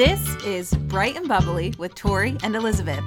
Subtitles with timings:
[0.00, 3.04] This is Bright and Bubbly with Tori and Elizabeth.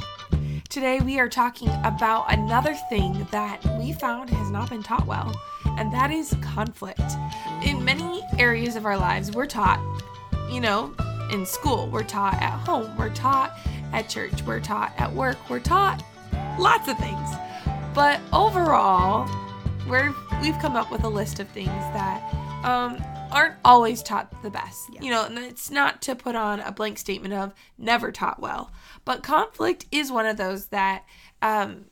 [0.69, 5.35] Today we are talking about another thing that we found has not been taught well,
[5.79, 7.01] and that is conflict.
[7.65, 9.79] In many areas of our lives, we're taught,
[10.51, 10.93] you know,
[11.31, 13.57] in school, we're taught at home, we're taught
[13.91, 16.03] at church, we're taught at work, we're taught
[16.59, 17.29] lots of things.
[17.95, 19.27] But overall,
[19.89, 20.13] we're
[20.43, 22.21] we've come up with a list of things that
[22.63, 23.03] um,
[23.33, 24.89] aren't always taught the best.
[24.93, 25.01] Yeah.
[25.01, 28.71] You know, and it's not to put on a blank statement of never taught well,
[29.05, 31.03] but conflict is one of those that
[31.41, 31.85] um,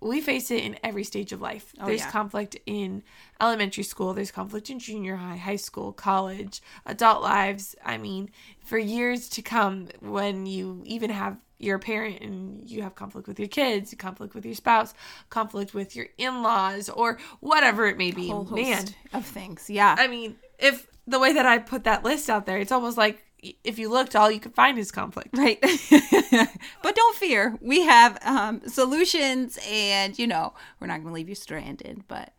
[0.00, 1.72] we face it in every stage of life.
[1.80, 2.10] Oh, there's yeah.
[2.10, 3.02] conflict in
[3.40, 7.74] elementary school, there's conflict in junior high, high school, college, adult lives.
[7.84, 8.30] I mean,
[8.64, 13.38] for years to come, when you even have your parent and you have conflict with
[13.38, 14.94] your kids, conflict with your spouse,
[15.28, 18.28] conflict with your in laws, or whatever it may be.
[18.28, 19.68] Whole host Man, of things.
[19.68, 19.96] Yeah.
[19.98, 23.24] I mean, if the way that I put that list out there, it's almost like
[23.64, 25.36] if you looked, all you could find is conflict.
[25.36, 25.60] Right.
[26.82, 27.56] but don't fear.
[27.60, 32.32] We have um, solutions, and, you know, we're not going to leave you stranded, but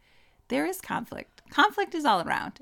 [0.50, 1.42] there is conflict.
[1.50, 2.60] Conflict is all around.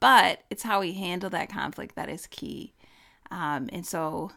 [0.00, 2.72] But it's how we handle that conflict that is key.
[3.30, 4.32] Um, and so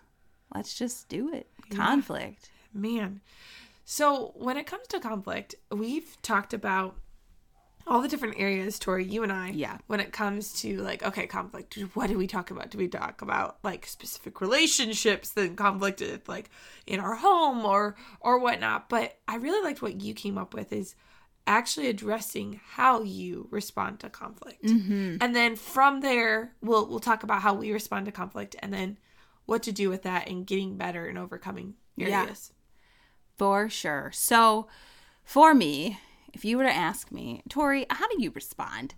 [0.53, 1.47] let's just do it.
[1.71, 2.49] Conflict.
[2.73, 3.21] Man.
[3.83, 6.95] So when it comes to conflict, we've talked about
[7.87, 9.49] all the different areas, Tori, you and I.
[9.49, 9.77] Yeah.
[9.87, 12.69] When it comes to like, okay, conflict, what do we talk about?
[12.69, 16.49] Do we talk about like specific relationships, then conflict with like
[16.85, 18.89] in our home or or whatnot?
[18.89, 20.95] But I really liked what you came up with is
[21.47, 24.63] actually addressing how you respond to conflict.
[24.63, 25.17] Mm-hmm.
[25.21, 28.97] And then from there, we'll we'll talk about how we respond to conflict and then
[29.45, 31.75] what to do with that and getting better and overcoming
[33.37, 33.37] Yeah.
[33.37, 34.11] For sure.
[34.13, 34.67] So,
[35.23, 35.99] for me,
[36.37, 38.93] if you were to ask me, Tori, how do you respond?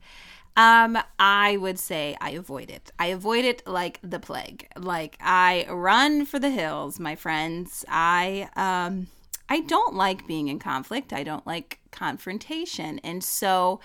[0.57, 2.91] Um, I would say I avoid it.
[2.99, 4.67] I avoid it like the plague.
[4.75, 7.85] Like I run for the hills, my friends.
[7.87, 9.07] I um
[9.47, 11.13] I don't like being in conflict.
[11.13, 12.99] I don't like confrontation.
[13.05, 13.79] And so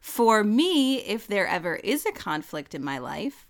[0.00, 3.46] for me, if there ever is a conflict in my life,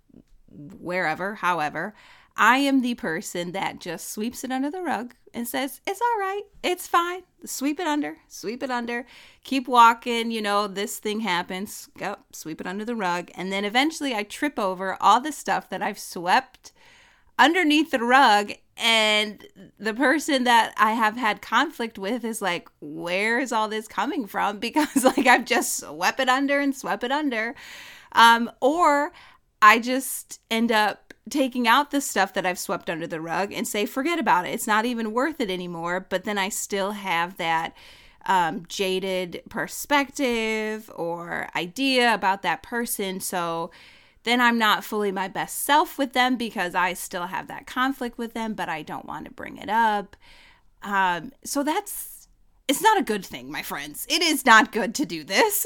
[0.50, 1.94] wherever, however,
[2.38, 6.20] I am the person that just sweeps it under the rug and says, It's all
[6.20, 6.42] right.
[6.62, 7.22] It's fine.
[7.44, 9.06] Sweep it under, sweep it under,
[9.42, 10.30] keep walking.
[10.30, 11.88] You know, this thing happens.
[11.98, 13.30] Go, sweep it under the rug.
[13.34, 16.72] And then eventually I trip over all the stuff that I've swept
[17.38, 18.52] underneath the rug.
[18.76, 19.44] And
[19.76, 24.26] the person that I have had conflict with is like, Where is all this coming
[24.26, 24.60] from?
[24.68, 27.56] Because, like, I've just swept it under and swept it under.
[28.12, 29.12] Um, or
[29.60, 33.66] I just end up taking out the stuff that I've swept under the rug and
[33.66, 34.50] say, forget about it.
[34.50, 36.06] It's not even worth it anymore.
[36.08, 37.74] But then I still have that
[38.26, 43.20] um, jaded perspective or idea about that person.
[43.20, 43.70] So
[44.24, 48.18] then I'm not fully my best self with them because I still have that conflict
[48.18, 50.16] with them, but I don't want to bring it up.
[50.82, 52.28] Um, so that's
[52.68, 54.06] it's not a good thing, my friends.
[54.10, 55.64] It is not good to do this.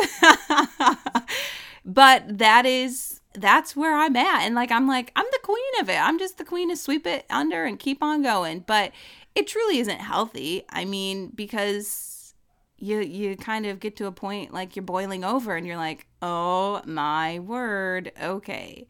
[1.85, 4.43] but that is that's where I'm at.
[4.43, 5.99] And like I'm like, I'm the queen of it.
[5.99, 8.61] I'm just the queen to sweep it under and keep on going.
[8.61, 8.93] But
[9.35, 10.65] it truly isn't healthy.
[10.69, 12.35] I mean, because
[12.79, 16.07] you you kind of get to a point like you're boiling over and you're like,
[16.21, 18.87] oh my word, okay.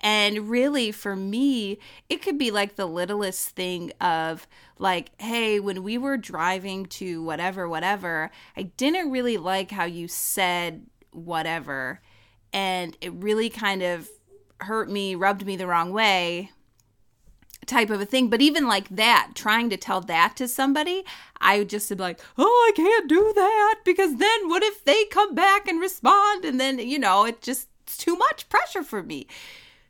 [0.00, 1.78] And really, for me,
[2.10, 4.46] it could be like the littlest thing of
[4.78, 10.08] like, hey, when we were driving to whatever, whatever, I didn't really like how you
[10.08, 12.02] said whatever.
[12.54, 14.08] And it really kind of
[14.60, 16.52] hurt me, rubbed me the wrong way
[17.66, 18.28] type of a thing.
[18.28, 21.04] But even like that, trying to tell that to somebody,
[21.40, 25.04] I would just be like, oh, I can't do that because then what if they
[25.06, 26.44] come back and respond?
[26.44, 29.26] And then, you know, it just, it's too much pressure for me.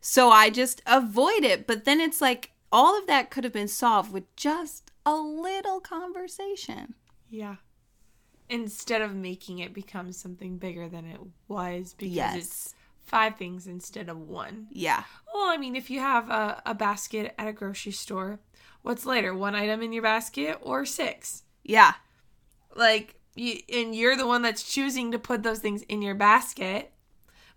[0.00, 1.66] So I just avoid it.
[1.66, 5.80] But then it's like all of that could have been solved with just a little
[5.80, 6.94] conversation.
[7.28, 7.56] Yeah.
[8.48, 11.18] Instead of making it become something bigger than it
[11.48, 12.36] was because Yes.
[12.36, 14.66] it's five things instead of one.
[14.70, 15.04] Yeah.
[15.32, 18.40] Well, I mean, if you have a, a basket at a grocery store,
[18.82, 19.34] what's later?
[19.34, 21.42] One item in your basket or six?
[21.62, 21.94] Yeah.
[22.76, 26.92] Like, you, and you're the one that's choosing to put those things in your basket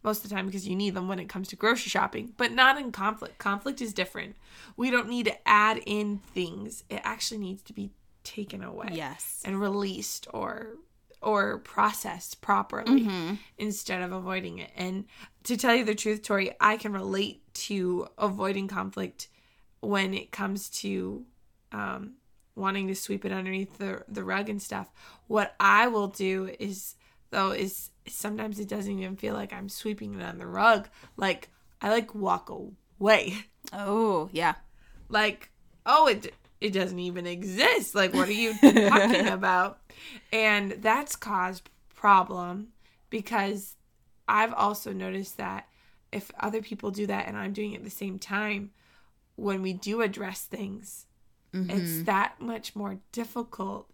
[0.03, 2.51] most of the time because you need them when it comes to grocery shopping, but
[2.51, 3.37] not in conflict.
[3.39, 4.35] Conflict is different.
[4.77, 6.83] We don't need to add in things.
[6.89, 7.91] It actually needs to be
[8.27, 9.41] taken away Yes.
[9.45, 10.75] and released or
[11.21, 13.35] or processed properly Mm-hmm.
[13.57, 14.69] instead of avoiding it.
[14.75, 15.05] And
[15.45, 19.27] to tell you the truth, Tori, I can relate to avoiding conflict
[19.79, 21.25] when it comes to
[21.71, 22.13] um,
[22.55, 24.91] wanting to sweep it underneath the the rug and stuff.
[25.27, 26.95] What I will do is
[27.31, 30.87] though is sometimes it doesn't even feel like I'm sweeping it on the rug.
[31.17, 31.49] Like
[31.81, 33.37] I like walk away.
[33.73, 34.55] Oh, yeah.
[35.09, 35.49] Like,
[35.85, 37.95] oh, it it doesn't even exist.
[37.95, 39.79] Like, what are you talking about?
[40.31, 42.69] And that's caused problem
[43.09, 43.75] because
[44.27, 45.67] I've also noticed that
[46.11, 48.71] if other people do that and I'm doing it at the same time,
[49.35, 51.05] when we do address things,
[51.53, 52.03] it's mm-hmm.
[52.03, 53.89] that much more difficult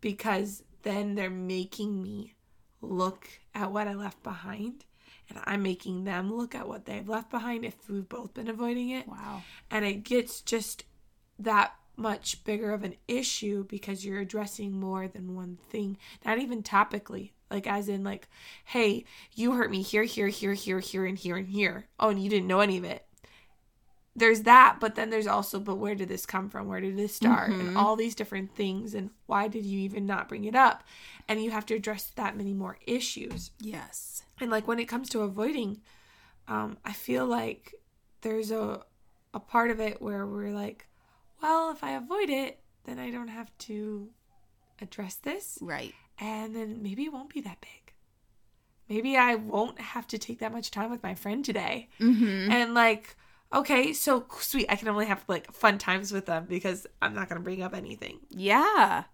[0.00, 2.34] because then they're making me
[2.82, 4.84] look at what I left behind
[5.28, 8.90] and I'm making them look at what they've left behind if we've both been avoiding
[8.90, 9.08] it.
[9.08, 9.42] Wow.
[9.70, 10.84] And it gets just
[11.38, 16.62] that much bigger of an issue because you're addressing more than one thing, not even
[16.62, 17.32] topically.
[17.50, 18.28] Like, as in, like,
[18.64, 19.04] hey,
[19.34, 21.88] you hurt me here, here, here, here, here, and here, and here.
[21.98, 23.04] Oh, and you didn't know any of it.
[24.14, 26.68] There's that, but then there's also, but where did this come from?
[26.68, 27.50] Where did this start?
[27.50, 28.94] And all these different things.
[28.94, 30.84] And why did you even not bring it up?
[31.28, 33.50] And you have to address that many more issues.
[33.60, 34.22] Yes.
[34.40, 35.80] And like when it comes to avoiding,
[36.48, 37.74] um, I feel like
[38.22, 38.84] there's a
[39.32, 40.86] a part of it where we're like,
[41.42, 44.10] well, if I avoid it, then I don't have to
[44.80, 45.94] address this, Right.
[46.18, 47.94] and then maybe it won't be that big.
[48.88, 51.88] Maybe I won't have to take that much time with my friend today.
[52.00, 52.50] Mm-hmm.
[52.50, 53.14] And like,
[53.54, 54.66] okay, so sweet.
[54.68, 57.74] I can only have like fun times with them because I'm not gonna bring up
[57.74, 58.18] anything.
[58.30, 59.04] Yeah.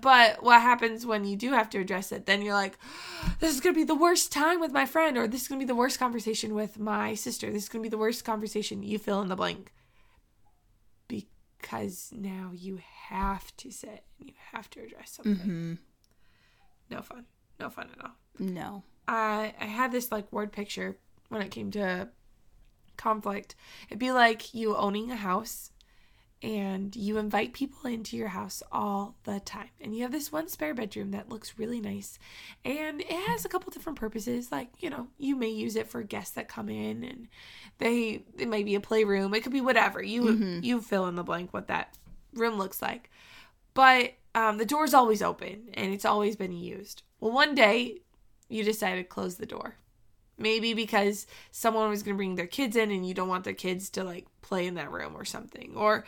[0.00, 2.24] But what happens when you do have to address it?
[2.26, 2.78] Then you're like,
[3.38, 5.60] this is going to be the worst time with my friend, or this is going
[5.60, 7.50] to be the worst conversation with my sister.
[7.52, 8.82] This is going to be the worst conversation.
[8.82, 9.74] You fill in the blank.
[11.64, 12.78] Because now you
[13.08, 15.34] have to sit and you have to address something.
[15.34, 15.74] Mm-hmm.
[16.90, 17.24] No fun.
[17.58, 18.10] No fun at all.
[18.38, 18.82] No.
[19.08, 20.98] I I had this like word picture
[21.30, 22.10] when it came to
[22.98, 23.54] conflict.
[23.88, 25.70] It'd be like you owning a house
[26.44, 29.70] and you invite people into your house all the time.
[29.80, 32.18] And you have this one spare bedroom that looks really nice.
[32.66, 34.52] And it has a couple different purposes.
[34.52, 37.28] Like, you know, you may use it for guests that come in and
[37.78, 39.32] they it might be a playroom.
[39.32, 40.02] It could be whatever.
[40.02, 40.28] You
[40.62, 41.96] you fill in the blank what that
[42.34, 43.10] room looks like.
[43.72, 47.04] But um, the door's always open and it's always been used.
[47.20, 48.00] Well, one day
[48.50, 49.76] you decided to close the door.
[50.36, 53.52] Maybe because someone was going to bring their kids in and you don't want their
[53.52, 55.74] kids to like play in that room or something.
[55.76, 56.04] Or,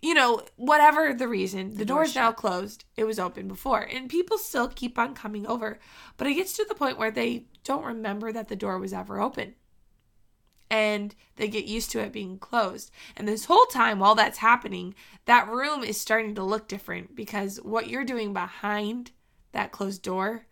[0.00, 2.84] you know, whatever the reason, the, door's door's now closed.
[2.96, 3.80] It was open before.
[3.80, 5.78] And people still keep on coming over.
[6.16, 9.20] But it gets to the point where they don't remember that the door was ever
[9.20, 9.54] open.
[10.70, 12.90] And they get used to it being closed.
[13.16, 14.94] And this whole time, while that's happening,
[15.24, 19.10] that room is starting to look different because what you're doing behind
[19.52, 20.46] that closed door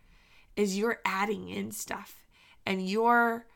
[0.56, 2.25] is you're adding in stuff
[2.66, 3.46] and you're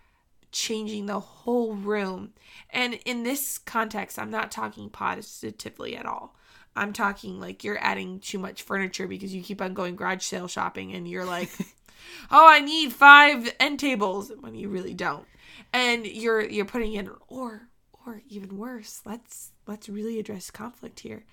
[0.52, 2.32] changing the whole room.
[2.70, 6.36] And in this context, I'm not talking positively at all.
[6.76, 10.48] I'm talking like you're adding too much furniture because you keep on going garage sale
[10.48, 11.50] shopping and you're like,
[12.30, 15.26] oh, I need five end tables when you really don't.
[15.72, 17.68] And you're you're putting in or
[18.06, 21.24] or even worse, let's let's really address conflict here.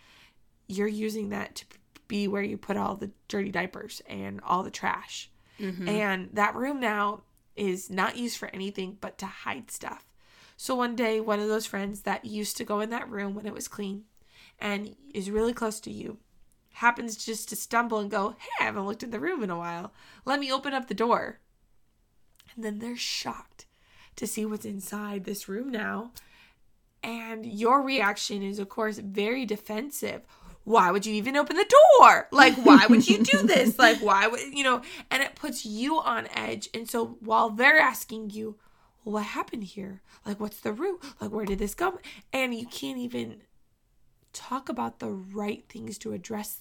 [0.68, 1.66] You're using that to
[2.08, 5.30] be where you put all the dirty diapers and all the trash.
[5.60, 5.88] Mm-hmm.
[5.88, 7.22] And that room now
[7.58, 10.06] is not used for anything but to hide stuff.
[10.56, 13.46] So one day, one of those friends that used to go in that room when
[13.46, 14.06] it was clean
[14.60, 16.18] and is really close to you
[16.74, 19.58] happens just to stumble and go, Hey, I haven't looked in the room in a
[19.58, 19.94] while.
[20.26, 21.40] Let me open up the door.
[22.56, 23.66] And then they're shocked
[24.16, 26.12] to see what's inside this room now.
[27.04, 30.22] And your reaction is, of course, very defensive.
[30.68, 32.28] Why would you even open the door?
[32.30, 33.80] Like, why would you do this?
[33.80, 36.68] Like, why would, you know, and it puts you on edge.
[36.74, 38.58] And so while they're asking you,
[39.06, 40.02] well, what happened here?
[40.26, 41.02] Like, what's the root?
[41.22, 42.00] Like, where did this come?
[42.34, 43.44] And you can't even
[44.34, 46.60] talk about the right things to address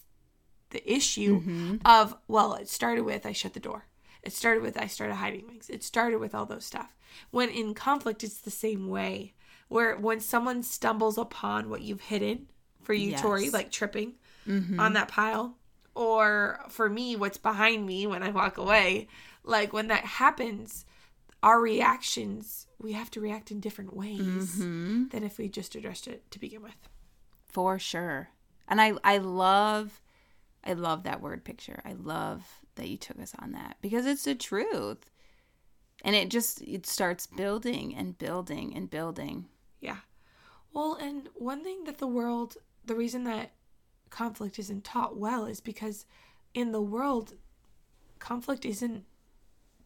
[0.70, 1.76] the issue mm-hmm.
[1.84, 3.86] of, well, it started with I shut the door.
[4.22, 5.68] It started with I started hiding things.
[5.68, 6.94] It started with all those stuff.
[7.32, 9.34] When in conflict, it's the same way.
[9.66, 12.46] Where when someone stumbles upon what you've hidden
[12.86, 13.20] for you, Yes.
[13.20, 14.14] Tori, like tripping
[14.48, 14.80] mm-hmm.
[14.80, 15.56] on that pile,
[15.94, 19.08] or for me, what's behind me when I walk away,
[19.44, 20.86] like when that happens,
[21.42, 24.20] our reactions, we have to react in different ways
[24.56, 25.08] mm-hmm.
[25.08, 26.88] than if we just addressed it to begin with.
[27.48, 28.28] For sure.
[28.68, 30.00] And I I love
[30.64, 31.80] I love that word picture.
[31.84, 32.44] I love
[32.76, 35.10] that you took us on that because it's the truth.
[36.04, 39.46] And it just it starts building and building and building.
[39.80, 39.98] Yeah.
[40.72, 43.52] Well, and one thing that the world, the reason that
[44.10, 46.06] conflict isn't taught well is because
[46.54, 47.34] in the world,
[48.18, 49.04] conflict isn't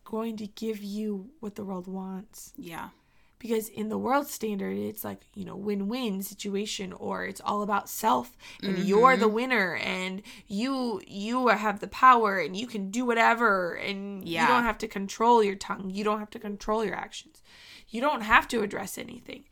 [0.04, 2.52] going to give you what the world wants.
[2.56, 2.90] Yeah.
[3.38, 7.62] Because in the world standard, it's like, you know, win win situation, or it's all
[7.62, 9.34] about self and you're the mm-hmm.
[9.34, 14.42] winner and you you have the power and you can do whatever and Yeah.
[14.42, 15.88] you don't have to control your tongue.
[15.88, 17.42] You don't have to control your actions.
[17.88, 19.44] You don't have to address anything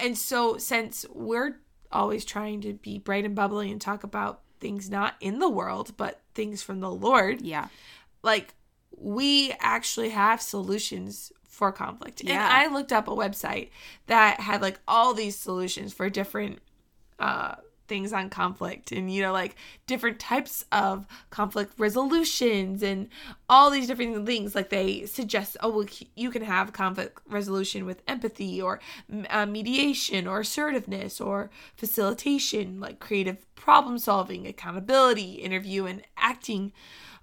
[0.00, 1.56] and so since we're
[1.92, 5.92] always trying to be bright and bubbly and talk about things not in the world,
[5.96, 7.68] but things from the Lord, Yeah.
[8.22, 8.54] like
[8.96, 12.20] we actually have solutions for conflict.
[12.20, 12.48] And Yeah.
[12.50, 13.70] I looked up a website
[14.06, 16.58] that had like all these solutions for different
[17.18, 17.56] uh
[17.90, 19.56] things on conflict and you know like
[19.88, 23.08] different types of conflict resolutions and
[23.48, 24.54] all these different things.
[24.54, 28.80] Like they suggest oh well you can have conflict resolution with empathy or
[29.28, 36.72] uh, mediation or assertiveness or facilitation like creative problem solving accountability interview and acting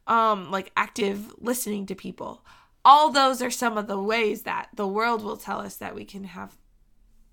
[0.06, 2.46] um like active listening to people.
[2.84, 6.04] All those are some of the ways that the world will tell us that we
[6.06, 6.58] can have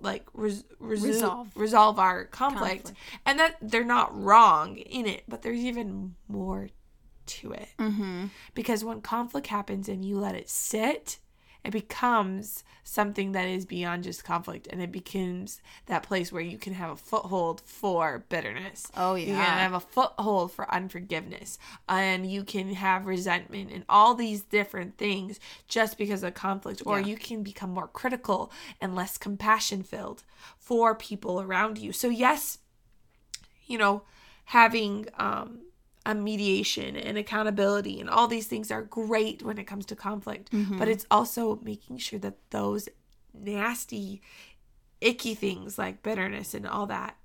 [0.00, 1.48] like res- resu- Resolve.
[1.56, 2.84] resolve our conflict.
[2.84, 2.98] Conflict.
[3.26, 6.68] and that they're not wrong in it but there's even more
[7.26, 8.26] to it Mm-hmm.
[8.54, 11.18] because when conflict happens and you let it sit
[11.64, 16.58] it becomes something that is beyond just conflict and it becomes that place where you
[16.58, 19.26] can have a foothold for bitterness Oh, yeah.
[19.26, 24.42] you can have a foothold for unforgiveness and you can have resentment and all these
[24.42, 27.06] different things just because of conflict or Yeah.
[27.06, 30.22] you can become more critical and less compassion filled
[30.58, 32.58] for people around you so yes
[33.66, 34.02] you know
[34.46, 35.60] having um
[36.06, 40.50] a mediation and accountability and all these things are great when it comes to conflict
[40.78, 42.88] but it's also making sure that those
[43.32, 44.20] nasty
[45.00, 47.16] icky things like bitterness and all that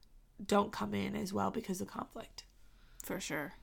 [0.45, 2.45] don't come in as well because of conflict
[3.03, 3.53] For sure.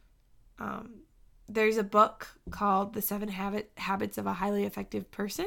[0.58, 1.00] um,
[1.48, 5.46] there's a book called The Seven Habit, Habits of a Highly Effective Person.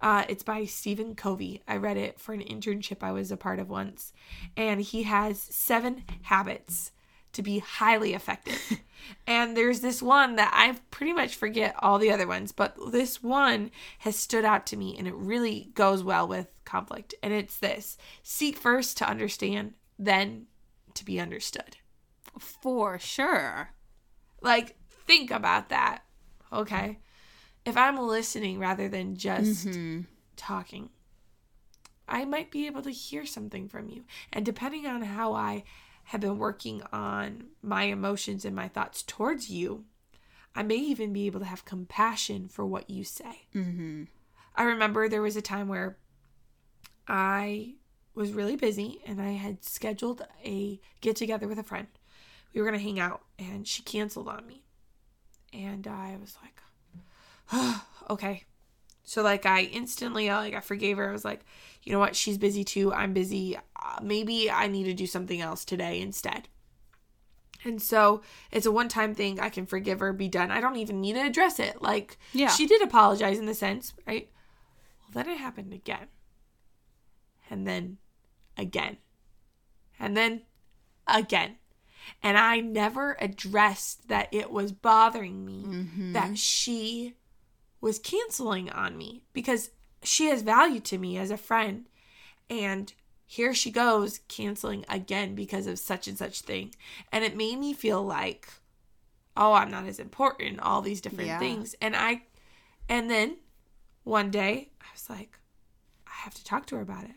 [0.00, 1.62] Uh, it's by Stephen Covey.
[1.68, 4.12] I read it for an internship I was a part of once.
[4.56, 6.90] And he has seven habits
[7.38, 8.80] to be highly effective.
[9.26, 13.22] and there's this one that I pretty much forget all the other ones, but this
[13.22, 17.14] one has stood out to me and it really goes well with conflict.
[17.22, 20.46] And it's this seek first to understand, then
[20.94, 21.76] to be understood.
[22.38, 23.70] For sure.
[24.42, 24.76] Like,
[25.06, 26.00] think about that.
[26.52, 26.98] Okay.
[27.64, 30.00] If I'm listening rather than just Mm-hmm.
[30.36, 30.90] talking,
[32.08, 34.04] I might be able to hear something from you.
[34.32, 35.62] And depending on how I
[36.08, 39.84] have been working on my emotions and my thoughts towards you,
[40.54, 43.46] I may even be able to have compassion for what you say.
[43.54, 44.04] Mm-hmm.
[44.56, 45.98] I remember there was a time where
[47.06, 47.74] I
[48.14, 51.88] was really busy and I had scheduled a get together with a friend.
[52.54, 54.62] We were going to hang out and she canceled on me.
[55.52, 56.38] And I was
[57.52, 57.76] like,
[58.10, 58.44] okay.
[59.08, 61.08] So like I instantly like I forgave her.
[61.08, 61.40] I was like,
[61.82, 62.14] you know what?
[62.14, 62.92] She's busy too.
[62.92, 63.56] I'm busy.
[63.56, 66.48] Uh, maybe I need to do something else today instead.
[67.64, 68.20] And so
[68.52, 69.40] it's a one time thing.
[69.40, 70.50] I can forgive her, be done.
[70.50, 71.80] I don't even need to address it.
[71.80, 72.48] Like, Yeah.
[72.48, 74.28] she did apologize in the sense, right?
[75.00, 76.08] Well, then it happened again.
[77.50, 77.96] And then
[78.58, 78.98] again.
[79.98, 80.42] And then
[81.06, 81.56] again.
[82.22, 86.12] And I never addressed that it was bothering me Mm-hmm.
[86.12, 87.14] that she
[87.80, 89.70] was canceling on me because
[90.02, 91.86] she has value to me as a friend.
[92.50, 92.92] And
[93.26, 96.74] here she goes canceling again because of such and such thing.
[97.12, 98.48] And it made me feel like,
[99.36, 101.38] oh, I'm not as important, all these different Yeah.
[101.38, 101.74] things.
[101.80, 102.22] And I,
[102.88, 103.36] and then
[104.04, 105.38] one day I was like,
[106.06, 107.16] I have to talk to her about it.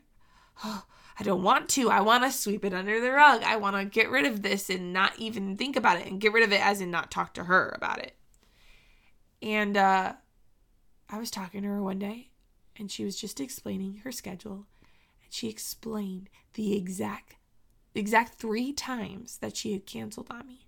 [0.63, 0.83] Oh,
[1.19, 1.89] I don't want to.
[1.91, 3.43] I want to sweep it under the rug.
[3.43, 6.33] I want to get rid of this and not even think about it and get
[6.33, 8.15] rid of it as in not talk to her about it.
[9.41, 10.13] And uh,
[11.11, 12.29] I was talking to her one day
[12.77, 14.65] and she was just explaining her schedule
[15.23, 17.35] and she explained the exact
[17.93, 20.67] exact 3 times that she had canceled on me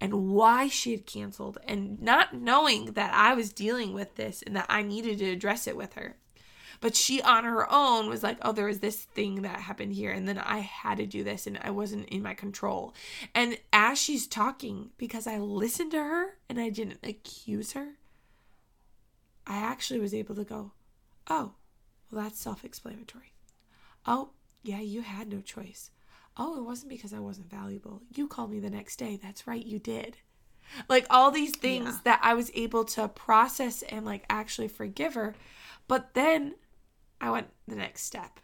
[0.00, 4.56] and why she had canceled and not knowing that I was dealing with this and
[4.56, 6.16] that I needed to address it with her.
[6.80, 10.12] But she on her own was like, oh, there was this thing that happened here.
[10.12, 12.94] And then I had to do this and I wasn't in my control.
[13.34, 17.97] And as she's talking, because I listened to her and I didn't accuse her,
[19.48, 20.72] I actually was able to go,
[21.28, 21.54] oh,
[22.10, 23.32] well, that's self explanatory.
[24.06, 24.30] Oh,
[24.62, 25.90] yeah, you had no choice.
[26.36, 28.02] Oh, it wasn't because I wasn't valuable.
[28.14, 29.18] You called me the next day.
[29.20, 30.18] That's right, you did.
[30.88, 32.00] Like all these things Yeah.
[32.04, 35.34] that I was able to process and like actually forgive her.
[35.88, 36.54] But then
[37.20, 38.38] I went the next step.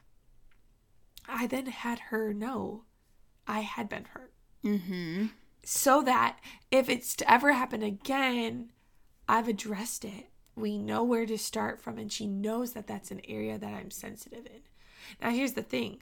[1.29, 2.85] I then had her know
[3.47, 4.33] I had been hurt
[4.65, 5.27] Mm-hmm.
[5.63, 6.39] so that
[6.71, 8.73] if it's to ever happen again,
[9.29, 10.27] I've addressed it.
[10.57, 13.91] We know where to start from, and she knows that that's an area that I'm
[13.91, 14.63] sensitive in.
[15.21, 15.99] Now, here's the thing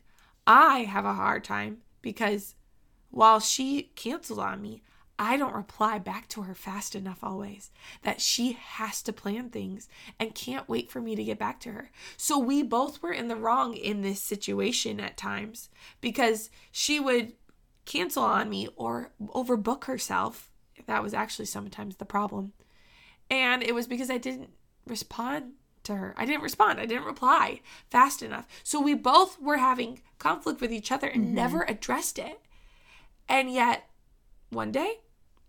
[0.47, 2.55] I have a hard time because
[3.11, 4.83] while she canceled on me,
[5.19, 7.71] I don't reply back to her fast enough always,
[8.03, 11.73] that she has to plan things and can't wait for me to get back to
[11.73, 11.91] her.
[12.17, 15.69] So we both were in the wrong in this situation at times
[16.01, 17.35] because she would
[17.85, 20.51] cancel on me or overbook herself.
[20.87, 22.53] That was actually sometimes the problem.
[23.33, 24.51] And it was because I didn't
[24.87, 25.53] respond
[25.85, 26.15] to her.
[26.19, 26.79] I didn't respond.
[26.79, 28.47] I didn't reply fast enough.
[28.63, 31.35] So we both were having conflict with each other and mm-hmm.
[31.35, 32.43] never addressed it.
[33.31, 33.89] And yet,
[34.51, 34.97] one day,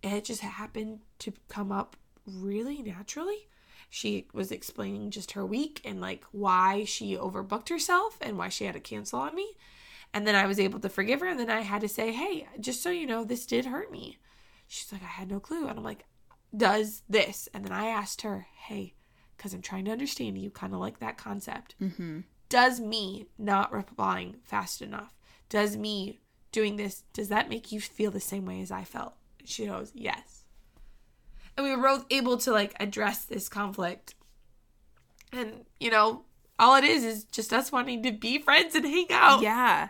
[0.01, 3.49] it just happened to come up really naturally.
[3.89, 8.63] She was explaining just her week and like why she overbooked herself and why she
[8.63, 9.57] had to cancel on me.
[10.13, 11.27] And then I was able to forgive her.
[11.27, 14.19] And then I had to say, hey, just so you know, this did hurt me.
[14.69, 15.67] She's like, I had no clue.
[15.67, 16.05] And I'm like,
[16.55, 17.48] does this?
[17.53, 18.93] And then I asked her, hey,
[19.36, 21.75] because I'm trying to understand you, kind of like that concept.
[21.81, 22.22] Mm-hmm.
[22.50, 25.13] Does me not replying fast enough,
[25.50, 26.19] does me
[26.51, 29.15] doing this, does that make you feel the same way as I felt?
[29.43, 30.45] She goes, yes.
[31.57, 34.15] And we were both able to like address this conflict.
[35.31, 36.25] And, you know,
[36.60, 39.41] all it is is just us wanting to be friends and hang out.
[39.41, 39.89] Yeah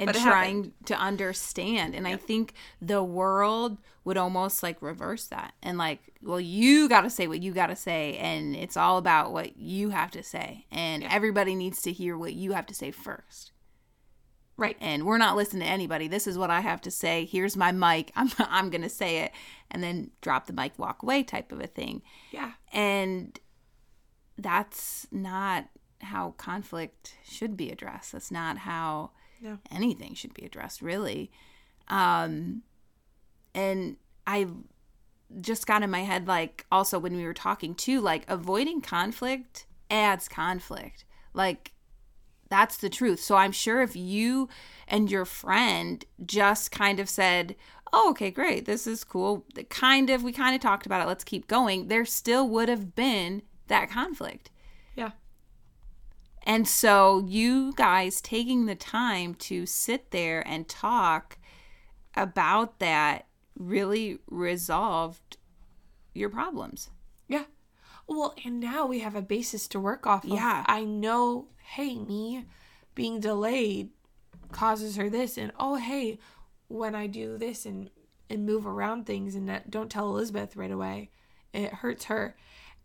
[0.00, 0.86] and trying happened.
[0.86, 1.94] to understand.
[1.94, 2.14] And yeah.
[2.14, 7.10] I think the world would almost like reverse that and like, well, you got to
[7.10, 8.16] say what you got to say.
[8.16, 10.66] And it's all about what you have to say.
[10.70, 11.10] And yeah.
[11.12, 13.52] everybody needs to hear what you have to say first.
[14.56, 14.76] Right.
[14.80, 16.06] And we're not listening to anybody.
[16.06, 17.24] This is what I have to say.
[17.24, 18.12] Here's my mic.
[18.16, 19.32] I'm, I'm going to say it
[19.70, 22.02] and then drop the mic, walk away type of a thing.
[22.30, 22.52] Yeah.
[22.72, 23.38] And
[24.36, 25.68] that's not
[26.02, 28.12] how conflict should be addressed.
[28.12, 29.10] That's not how
[29.40, 29.58] no.
[29.70, 31.30] anything should be addressed, really.
[31.88, 32.62] Um,
[33.54, 34.46] and I
[35.40, 39.66] just got in my head, like, also when we were talking too, like, avoiding conflict
[39.90, 41.04] adds conflict.
[41.34, 41.72] Like,
[42.48, 43.20] that's the truth.
[43.20, 44.48] So I'm sure if you
[44.88, 47.54] and your friend just kind of said,
[47.92, 51.24] oh, okay, great, this is cool, kind of, we kind of talked about it, let's
[51.24, 54.50] keep going, there still would have been that conflict.
[54.94, 55.10] Yeah.
[56.42, 61.38] And so, you guys taking the time to sit there and talk
[62.14, 63.26] about that
[63.58, 65.36] really resolved
[66.14, 66.90] your problems.
[67.28, 67.44] Yeah.
[68.06, 70.30] Well, and now we have a basis to work off of.
[70.30, 70.64] Yeah.
[70.66, 72.46] I know, hey, me
[72.94, 73.90] being delayed
[74.50, 75.38] causes her this.
[75.38, 76.18] And oh, hey,
[76.68, 77.90] when I do this and,
[78.28, 81.10] and move around things and that, don't tell Elizabeth right away,
[81.52, 82.36] it hurts her.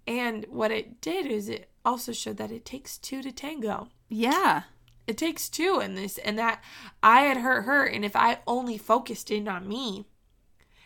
[0.05, 3.89] And what it did is it also showed that it takes two to tango.
[4.09, 4.63] Yeah.
[5.07, 6.63] It takes two in this, and that
[7.03, 10.05] I had hurt her, and if I only focused in on me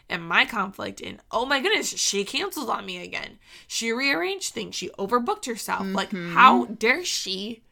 [0.10, 3.40] and my conflict, and oh my goodness, she canceled on me again.
[3.68, 4.76] She rearranged things.
[4.76, 5.84] She overbooked herself.
[5.84, 5.96] Mm-hmm.
[5.96, 7.64] Like, how dare she?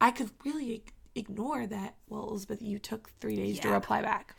[0.00, 1.94] I could really ignore that.
[2.08, 3.62] Well, Elizabeth, you took three days yeah.
[3.62, 4.34] to reply back.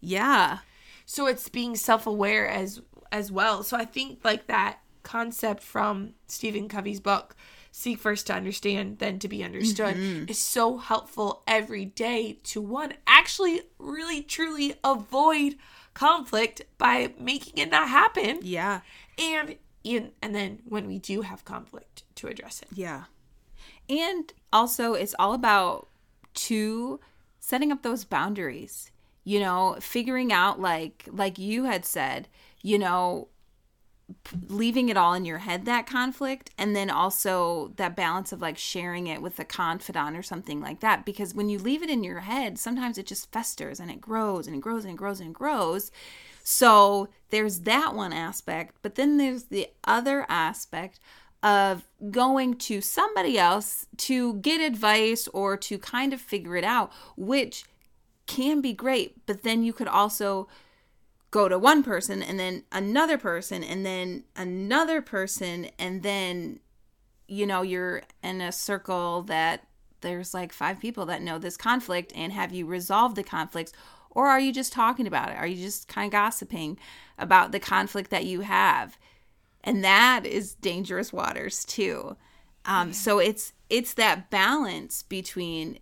[0.00, 0.58] Yeah.
[1.04, 3.62] So it's being self aware as as well.
[3.62, 7.36] So I think like that concept from Stephen Covey's book,
[7.70, 10.28] Seek First to Understand, Then to Be Understood, mm-hmm.
[10.28, 15.56] is so helpful every day to one, actually, really, truly avoid
[15.94, 18.40] conflict by making it not happen.
[18.42, 18.80] Yeah.
[19.18, 22.68] And in, and then when we do have conflict to address it.
[22.74, 23.04] Yeah.
[23.88, 25.88] And also it's all about
[26.34, 27.00] two
[27.40, 28.90] setting up those boundaries.
[29.24, 32.26] You know, figuring out like like you had said,
[32.60, 33.28] you know,
[34.48, 38.58] leaving it all in your head that conflict and then also that balance of like
[38.58, 41.04] sharing it with a confidant or something like that.
[41.04, 44.46] Because when you leave it in your head sometimes it just festers and it grows
[44.46, 45.90] and it grows and it grows and it grows.
[46.44, 51.00] So there's that one aspect but then there's the other aspect
[51.42, 56.92] of going to somebody else to get advice or to kind of figure it out
[57.16, 57.64] which
[58.26, 60.48] can be great but then you could also
[61.32, 66.60] go to one person and then another person and then another person and then
[67.26, 69.66] you know you're in a circle that
[70.02, 73.72] there's like five people that know this conflict and have you resolved the conflicts
[74.14, 75.36] or are you just talking about it?
[75.36, 76.78] Are you just kind of gossiping
[77.18, 78.98] about the conflict that you have?
[79.64, 82.16] And that is dangerous waters too.
[82.64, 85.78] Um, so it's it's that balance between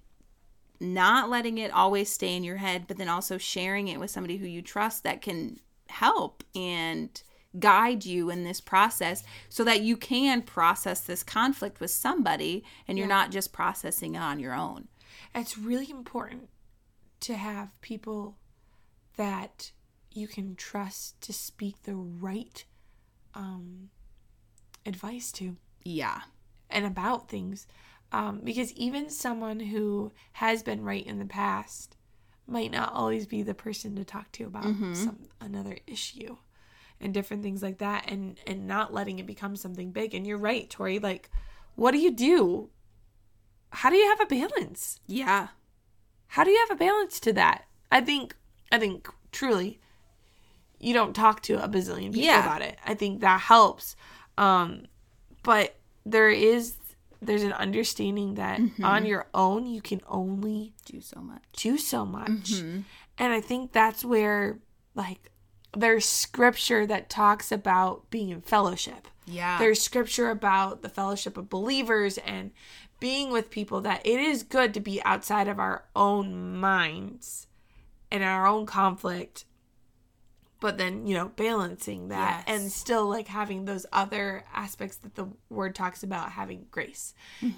[0.81, 4.39] not letting it always stay in your head, but then also sharing it with somebody
[4.39, 7.23] who you trust that can help and
[7.59, 12.97] guide you in this process so that you can process this conflict with somebody and
[12.97, 13.15] you're yeah.
[13.15, 14.89] not just processing it on your own.
[15.35, 16.49] It's really important
[17.21, 18.39] to have people
[19.17, 19.73] that
[20.13, 22.65] you can trust to speak the right
[23.35, 23.91] um,
[24.87, 25.57] advice to.
[25.85, 26.21] Yeah.
[26.69, 27.67] And about things.
[28.13, 31.97] Um, because even someone who has been right in the past
[32.47, 36.37] might not always be the person to talk to about some another issue
[37.01, 40.15] and different things like that and and not letting it become something big.
[40.15, 41.31] And you're right tori like
[41.77, 42.69] what do you do?
[43.71, 44.99] How do you have a balance?
[45.07, 45.49] Yeah.
[46.29, 47.65] how do you have a balance to that?
[47.93, 48.35] I think
[48.73, 49.79] i think truly
[50.81, 52.43] you don't talk to a bazillion people Yeah.
[52.45, 52.77] about it.
[52.85, 53.95] I think that helps.
[54.37, 54.87] Um
[55.45, 56.75] but there is
[57.23, 58.85] there's an understanding that mm-hmm.
[58.85, 61.43] on your own you can only Do so much.
[61.57, 62.53] do so much.
[62.53, 62.81] Mm-hmm.
[63.19, 64.59] And I think that's where,
[64.95, 65.31] like,
[65.77, 69.09] there's scripture that talks about being in fellowship.
[69.27, 69.59] Yeah.
[69.59, 72.51] There's scripture about the fellowship of believers and
[72.99, 77.47] being with people that it is good to be outside of our own minds
[78.11, 79.45] and our own conflict.
[80.61, 82.61] But then, you know, balancing that Yes.
[82.63, 87.15] and still like having those other aspects that the word talks about having grace,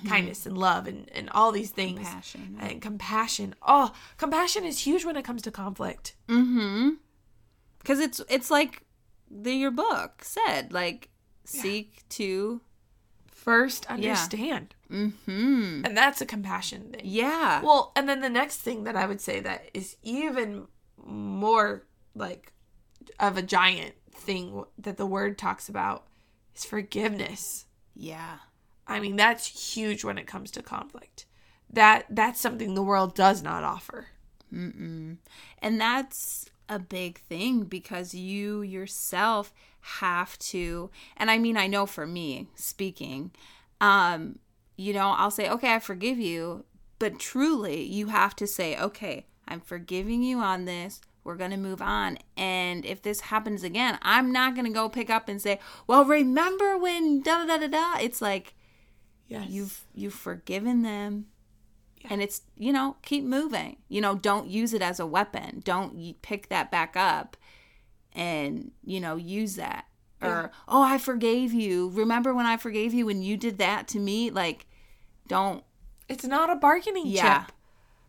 [0.09, 2.57] kindness, and love, and, and all these things Compassion.
[2.61, 3.55] and compassion.
[3.61, 6.15] Oh, compassion is huge when it comes to conflict.
[6.29, 6.91] Mm-hmm.
[7.81, 8.83] Because it's it's like
[9.29, 11.09] the your book said, like
[11.45, 12.61] seek to.
[13.27, 14.77] First, understand.
[14.89, 15.83] Mm-hmm.
[15.85, 17.01] And that's a compassion thing.
[17.03, 17.61] Yeah.
[17.61, 20.69] Well, and then the next thing that I would say that is even
[21.05, 21.83] more
[22.15, 22.53] like
[23.19, 26.05] of a giant thing that the word talks about
[26.55, 27.67] is forgiveness.
[27.95, 28.39] yeah.
[28.87, 31.25] I mean, that's huge when it comes to conflict.
[31.73, 34.09] That that's something the world does not offer.
[34.53, 35.17] Mm-mm.
[35.61, 41.87] And that's a big thing because you yourself have to, and I mean, I know
[41.87, 43.31] for me speaking,
[43.81, 44.39] um,
[44.77, 46.65] you know, I'll say, okay, I forgive you,
[46.99, 51.01] but truly, you have to say, okay, I'm forgiving you on this.
[51.25, 52.19] We're going to move on.
[52.37, 56.05] And if this happens again, I'm not going to go pick up and say, well,
[56.05, 57.99] remember when da da da da da.
[58.01, 58.55] It's like,
[59.29, 59.49] Yes.
[59.49, 61.27] you've you've forgiven them
[62.11, 66.21] and it's you know keep moving you know don't use it as a weapon don't
[66.21, 67.39] pick that back up
[68.13, 69.87] and you know use that
[70.21, 73.99] or oh i forgave you remember when i forgave you when you did that to
[73.99, 74.67] me like
[75.29, 75.65] don't
[76.09, 77.45] it's not a bargaining Yeah.
[77.45, 77.53] chip.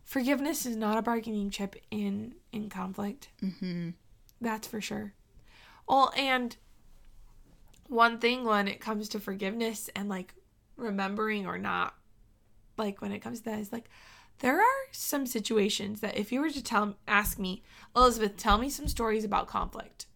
[0.04, 3.28] Forgiveness is not a bargaining chip in in conflict.
[3.42, 3.90] mm-hmm.
[4.40, 5.14] That's for sure.
[5.88, 6.56] Well, and
[7.88, 10.34] one thing when it comes to forgiveness and like
[10.76, 11.94] remembering or not,
[12.76, 13.88] like when it comes to that, is like
[14.40, 17.62] there are some situations that if you were to tell ask me,
[17.94, 20.06] Elizabeth, tell me some stories about conflict,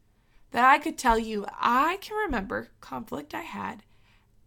[0.50, 3.84] that I could tell you I can remember conflict I had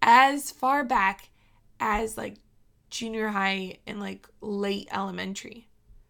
[0.02, 1.30] as far back
[1.80, 2.36] as like
[2.92, 5.68] junior high and like late elementary.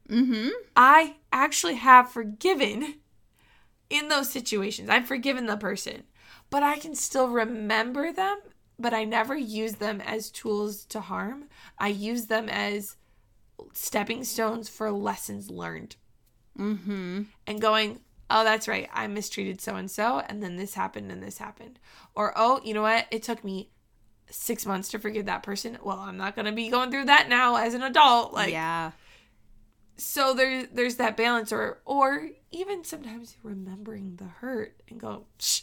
[0.10, 0.50] Mm-hmm.
[0.76, 2.96] I actually have forgiven
[3.90, 4.90] in those situations.
[4.90, 6.04] I've forgiven the person,
[6.50, 8.40] but I can still remember them,
[8.78, 11.46] but I never use them as tools to harm.
[11.80, 12.98] I use them as
[13.74, 15.96] stepping stones for lessons learned
[16.60, 17.22] Mm-hmm.
[17.48, 18.90] and going, oh, that's right.
[18.94, 21.80] I mistreated so and so, and then this happened and this happened.
[22.14, 23.08] Or, oh, you know what?
[23.10, 23.70] It took me
[24.32, 25.78] six months to forgive that person.
[25.84, 28.34] Well, I'm not going to be going through that now as an adult.
[28.34, 28.92] Like, yeah
[30.02, 35.62] so there's there's that balance or or even sometimes remembering the hurt and go Shh,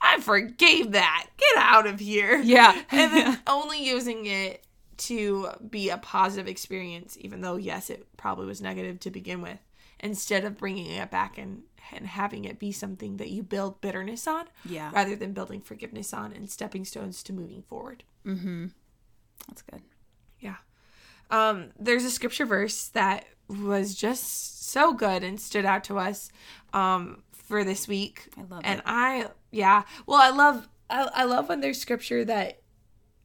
[0.00, 2.80] i forgave that get out of here Yeah.
[2.90, 4.64] and then only using it
[4.98, 9.58] to be a positive experience even though yes it probably was negative to begin with
[9.98, 14.26] instead of bringing it back and and having it be something that you build bitterness
[14.26, 18.66] on yeah rather than building forgiveness on and stepping stones to moving forward mm-hmm
[19.48, 19.82] that's good
[20.40, 20.56] yeah.
[21.30, 26.30] Um, there's a scripture verse that was just so good and stood out to us
[26.72, 28.28] um, for this week.
[28.36, 28.66] I love it.
[28.66, 28.84] and it.
[28.86, 29.84] I, yeah.
[30.06, 32.59] Well, I love, I, I love when there's scripture that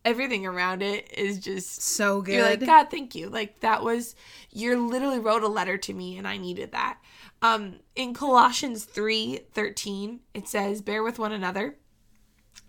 [0.05, 3.27] everything around it is just so good you're like, God, thank you.
[3.27, 4.15] Like that was
[4.51, 6.99] you literally wrote a letter to me and I needed that.
[7.41, 11.75] Um in Colossians 3 13, it says, Bear with one another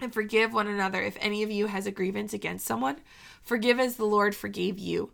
[0.00, 2.96] and forgive one another if any of you has a grievance against someone.
[3.42, 5.12] Forgive as the Lord forgave you.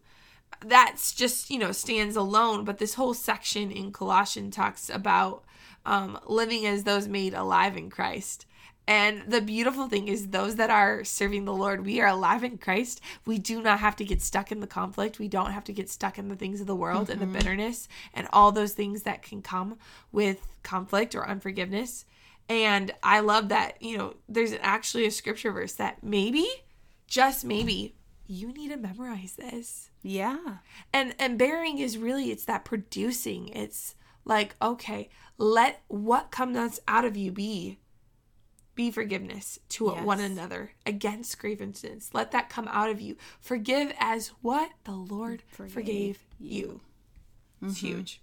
[0.64, 5.44] That's just, you know, stands alone, but this whole section in Colossian talks about
[5.84, 8.46] um, living as those made alive in Christ.
[8.86, 12.58] And the beautiful thing is, those that are serving the Lord, we are alive in
[12.58, 13.00] Christ.
[13.24, 15.18] We do not have to get stuck in the conflict.
[15.18, 17.34] We don't have to get stuck in the things of the world and the mm-hmm.
[17.34, 19.78] bitterness and all those things that can come
[20.10, 22.06] with conflict or unforgiveness.
[22.48, 26.46] And I love that, you know, there's actually a scripture verse that maybe,
[27.06, 27.94] just maybe,
[28.26, 30.38] you need to memorize this yeah
[30.92, 37.04] and and bearing is really it's that producing it's like okay let what comes out
[37.04, 37.78] of you be
[38.74, 42.10] be forgiveness to one another against grievances.
[42.12, 43.16] Let that come out of you.
[43.40, 46.80] Forgive as what the lord forgave, Forgave you.
[47.62, 48.20] it's huge.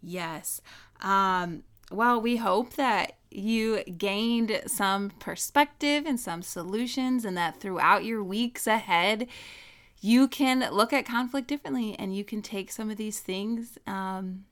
[0.00, 0.60] Yes.
[1.00, 8.04] Um, well, we hope that you gained some perspective and some solutions, and that throughout
[8.04, 9.26] your weeks ahead,
[10.00, 14.44] you can look at conflict differently and you can take some of these things um,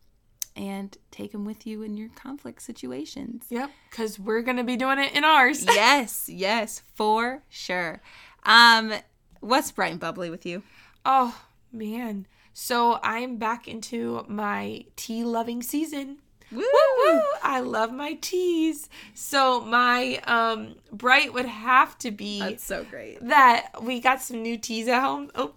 [0.56, 3.44] and take them with you in your conflict situations.
[3.50, 5.64] Yep, because we're going to be doing it in ours.
[5.68, 8.00] yes, yes, for sure.
[8.44, 8.92] Um,
[9.40, 10.62] what's bright and bubbly with you?
[11.04, 11.40] Oh,
[11.72, 12.26] man.
[12.52, 16.18] So I'm back into my tea loving season.
[16.52, 16.64] Woo!
[16.98, 17.20] Woo!
[17.44, 18.88] I love my teas.
[19.14, 23.24] So my um bright would have to be That's so great.
[23.26, 25.30] that we got some new teas at home.
[25.36, 25.52] Oh,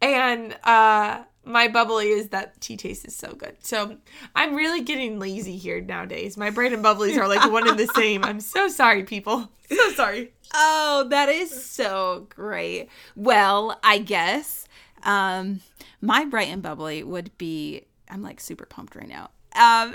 [0.00, 3.56] and uh my bubbly is that tea taste is so good.
[3.60, 3.96] So
[4.34, 6.36] I'm really getting lazy here nowadays.
[6.36, 8.24] My bright and bubblies are like one and the same.
[8.24, 9.50] I'm so sorry, people.
[9.72, 10.34] So sorry.
[10.52, 12.90] Oh, that is so great.
[13.16, 14.68] Well, I guess
[15.02, 15.60] um
[16.02, 19.30] my bright and bubbly would be I'm like super pumped right now.
[19.56, 19.94] Um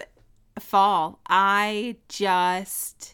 [0.60, 1.19] fall.
[1.27, 3.13] I just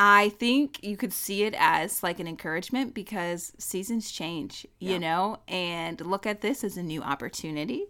[0.00, 4.98] I think you could see it as like an encouragement because seasons change, you Yeah.
[4.98, 7.86] know, and look at this as a new opportunity.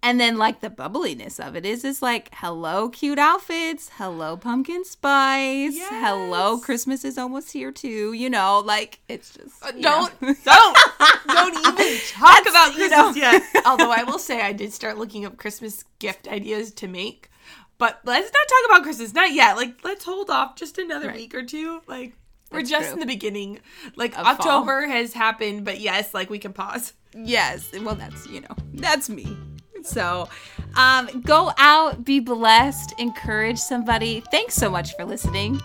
[0.00, 4.84] And then like the bubbliness of it is is like hello cute outfits, hello pumpkin
[4.84, 10.22] spice, hello Christmas is almost here too, you know, like it's just uh, you Don't
[10.22, 10.34] know.
[10.44, 10.78] don't
[11.26, 13.22] don't even talk That's, about you Christmas know.
[13.22, 13.42] yet.
[13.66, 17.28] Although I will say I did start looking up Christmas gift ideas to make.
[17.78, 19.14] But let's not talk about Christmas.
[19.14, 19.56] Not yet.
[19.56, 21.16] Like let's hold off just another Right.
[21.16, 21.80] week or two.
[21.86, 22.14] Like
[22.50, 22.94] we're That's just true.
[22.94, 23.60] in the beginning.
[23.96, 24.34] Like Of fall.
[24.34, 26.92] October has happened, but yes, like we can pause.
[27.14, 27.70] Yes.
[27.80, 29.36] Well, that's, you know, that's me.
[29.82, 30.28] So,
[30.76, 34.22] um, go out, be blessed, encourage somebody.
[34.30, 35.60] Thanks so much for listening.